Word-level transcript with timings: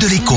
de 0.00 0.06
l'écho. 0.06 0.36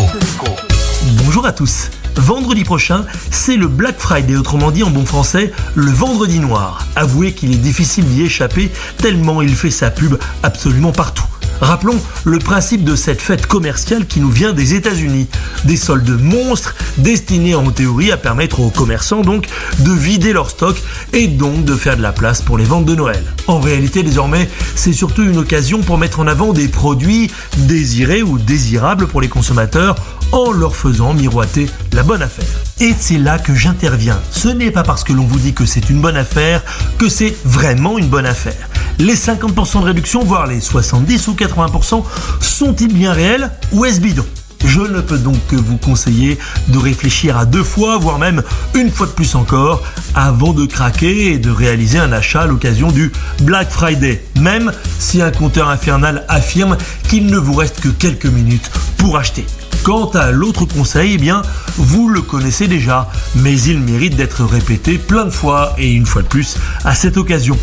Bonjour 1.24 1.46
à 1.46 1.52
tous. 1.52 1.90
Vendredi 2.16 2.64
prochain, 2.64 3.06
c'est 3.32 3.56
le 3.56 3.68
Black 3.68 4.00
Friday, 4.00 4.36
autrement 4.36 4.72
dit 4.72 4.84
en 4.84 4.90
bon 4.90 5.06
français, 5.06 5.52
le 5.76 5.92
vendredi 5.92 6.40
noir. 6.40 6.86
Avouez 6.96 7.34
qu'il 7.34 7.54
est 7.54 7.58
difficile 7.58 8.06
d'y 8.06 8.24
échapper 8.24 8.72
tellement 8.98 9.42
il 9.42 9.56
fait 9.56 9.72
sa 9.72 9.92
pub 9.92 10.18
absolument 10.44 10.92
partout. 10.92 11.27
Rappelons 11.62 12.00
le 12.24 12.40
principe 12.40 12.84
de 12.84 12.96
cette 12.96 13.22
fête 13.22 13.48
commerciale 13.48 14.06
qui 14.06 14.20
nous 14.20 14.30
vient 14.30 14.54
des 14.54 14.76
États-Unis. 14.76 15.28
Des 15.64 15.78
soldes 15.78 16.22
monstres 16.22 16.76
destinés 16.98 17.56
en 17.56 17.72
théorie 17.72 18.12
à 18.12 18.18
permettre 18.18 18.60
aux 18.60 18.70
commerçants 18.70 19.22
donc 19.22 19.48
de 19.80 19.92
vider 19.92 20.34
leur 20.34 20.50
stock 20.50 20.78
et 21.14 21.28
donc 21.28 21.66
de 21.66 21.76
faire 21.76 21.98
de 21.98 22.02
la 22.02 22.12
place 22.12 22.42
pour 22.42 22.58
les 22.58 22.64
ventes 22.64 22.86
de 22.86 22.96
Noël. 22.96 23.24
En 23.48 23.60
réalité 23.60 24.04
désormais 24.04 24.50
c'est 24.76 24.94
surtout 24.94 25.24
une 25.24 25.38
occasion 25.38 25.82
pour 25.82 25.98
mettre 25.98 26.20
en 26.20 26.28
avant 26.28 26.54
des 26.54 26.68
produits 26.68 27.32
désirés 27.58 28.24
ou 28.24 28.38
désirables 28.38 29.08
pour 29.08 29.22
les 29.22 29.30
consommateurs 29.30 29.96
en 30.32 30.52
leur 30.52 30.76
faisant 30.76 31.14
miroiter 31.14 31.68
la 31.94 32.04
bonne 32.04 32.22
affaire. 32.22 32.46
Et 32.80 32.94
c'est 32.98 33.18
là 33.18 33.40
que 33.40 33.56
j'interviens. 33.56 34.20
Ce 34.32 34.50
n'est 34.50 34.72
pas 34.72 34.84
parce 34.84 35.04
que 35.04 35.14
l'on 35.14 35.24
vous 35.24 35.40
dit 35.40 35.54
que 35.54 35.66
c'est 35.66 35.90
une 35.90 36.02
bonne 36.02 36.18
affaire 36.18 36.64
que 36.98 37.10
c'est 37.10 37.36
vraiment 37.46 37.98
une 37.98 38.08
bonne 38.08 38.26
affaire. 38.26 38.70
Les 39.00 39.16
50% 39.16 39.82
de 39.82 39.86
réduction, 39.86 40.24
voire 40.24 40.48
les 40.48 40.60
70 40.60 41.28
ou 41.28 41.34
80%, 41.34 42.04
sont-ils 42.40 42.92
bien 42.92 43.14
réels 43.14 43.52
ou 43.72 43.86
est-ce 43.86 44.02
bidon? 44.02 44.26
Je 44.66 44.82
ne 44.82 45.02
peux 45.02 45.20
donc 45.20 45.38
que 45.48 45.56
vous 45.56 45.78
conseiller 45.78 46.40
de 46.70 46.80
réfléchir 46.80 47.38
à 47.38 47.46
deux 47.46 47.64
fois, 47.64 48.00
voire 48.00 48.18
même 48.18 48.42
une 48.74 48.92
fois 48.92 49.06
de 49.06 49.12
plus 49.12 49.36
encore, 49.36 49.84
avant 50.16 50.52
de 50.52 50.66
craquer 50.66 51.34
et 51.34 51.38
de 51.38 51.52
réaliser 51.52 52.00
un 52.00 52.12
achat 52.12 52.42
à 52.42 52.46
l'occasion 52.48 52.92
du 52.92 53.12
Black 53.42 53.70
Friday, 53.70 54.26
même 54.40 54.72
si 54.98 55.22
un 55.22 55.30
compteur 55.30 55.70
infernal 55.70 56.26
affirme 56.28 56.76
qu'il 57.08 57.28
ne 57.28 57.38
vous 57.38 57.54
reste 57.54 57.80
que 57.80 57.90
quelques 57.90 58.26
minutes 58.26 58.72
pour 58.98 59.18
acheter. 59.18 59.46
Quant 59.84 60.10
à 60.10 60.32
l'autre 60.32 60.66
conseil, 60.66 61.14
eh 61.14 61.18
bien, 61.20 61.44
vous 61.78 62.10
le 62.10 62.22
connaissez 62.24 62.68
déjà, 62.68 63.12
mais 63.36 63.62
il 63.62 63.80
mérite 63.80 64.16
d'être 64.16 64.44
répété 64.44 64.98
plein 64.98 65.26
de 65.26 65.30
fois 65.30 65.76
et 65.78 65.94
une 65.94 66.08
fois 66.08 66.24
de 66.24 66.28
plus 66.28 66.58
à 66.84 66.96
cette 66.96 67.18
occasion. 67.18 67.58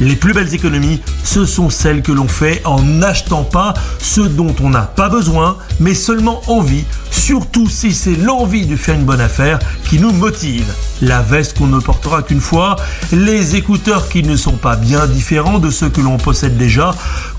Les 0.00 0.16
plus 0.16 0.32
belles 0.32 0.54
économies, 0.54 1.00
ce 1.24 1.44
sont 1.44 1.68
celles 1.68 2.00
que 2.00 2.10
l'on 2.10 2.26
fait 2.26 2.62
en 2.64 2.82
n'achetant 2.82 3.44
pas 3.44 3.74
ce 3.98 4.22
dont 4.22 4.54
on 4.62 4.70
n'a 4.70 4.82
pas 4.82 5.10
besoin, 5.10 5.58
mais 5.78 5.94
seulement 5.94 6.40
envie, 6.46 6.84
surtout 7.10 7.68
si 7.68 7.92
c'est 7.92 8.16
l'envie 8.16 8.66
de 8.66 8.76
faire 8.76 8.94
une 8.94 9.04
bonne 9.04 9.20
affaire 9.20 9.58
qui 9.84 9.98
nous 9.98 10.12
motive. 10.12 10.72
La 11.02 11.20
veste 11.20 11.58
qu'on 11.58 11.66
ne 11.66 11.78
portera 11.78 12.22
qu'une 12.22 12.40
fois, 12.40 12.76
les 13.12 13.56
écouteurs 13.56 14.08
qui 14.08 14.22
ne 14.22 14.36
sont 14.36 14.56
pas 14.56 14.76
bien 14.76 15.06
différents 15.06 15.58
de 15.58 15.70
ceux 15.70 15.90
que 15.90 16.00
l'on 16.00 16.16
possède 16.16 16.56
déjà, 16.56 16.94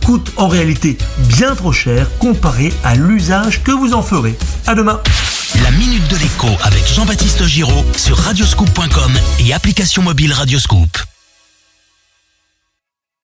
coûtent 0.05 0.31
en 0.37 0.47
réalité 0.47 0.99
bien 1.37 1.55
trop 1.55 1.71
cher 1.71 2.07
comparé 2.19 2.71
à 2.83 2.95
l'usage 2.95 3.63
que 3.63 3.71
vous 3.71 3.93
en 3.93 4.03
ferez. 4.03 4.37
À 4.67 4.75
demain 4.75 5.01
La 5.63 5.71
minute 5.71 6.07
de 6.09 6.17
l'écho 6.17 6.47
avec 6.63 6.87
Jean-Baptiste 6.87 7.43
Giraud 7.45 7.85
sur 7.97 8.17
radioscoop.com 8.17 9.13
et 9.39 9.51
application 9.51 10.03
mobile 10.03 10.31
Radioscoop. 10.31 11.10